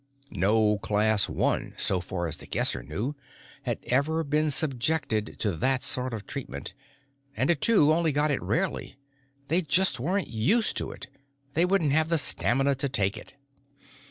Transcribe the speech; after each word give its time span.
No 0.33 0.79
Class 0.79 1.29
One, 1.29 1.75
so 1.77 1.99
far 1.99 2.25
as 2.27 2.37
The 2.37 2.47
Guesser 2.47 2.81
knew, 2.81 3.13
had 3.65 3.77
ever 3.83 4.23
been 4.23 4.49
subjected 4.49 5.35
to 5.37 5.55
that 5.57 5.83
sort 5.83 6.11
of 6.11 6.25
treatment, 6.25 6.73
and 7.37 7.51
a 7.51 7.55
Two 7.55 7.93
only 7.93 8.11
got 8.11 8.31
it 8.31 8.41
rarely. 8.41 8.95
They 9.47 9.61
just 9.61 9.99
weren't 9.99 10.27
used 10.27 10.75
to 10.77 10.89
it; 10.91 11.05
they 11.53 11.65
wouldn't 11.65 11.91
have 11.91 12.09
the 12.09 12.17
stamina 12.17 12.73
to 12.73 12.89
take 12.89 13.15
it. 13.15 13.35